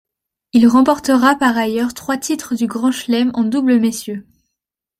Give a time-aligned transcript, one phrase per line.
[0.53, 4.25] Il remporta par ailleurs trois titres du Grand Chelem en double messieurs.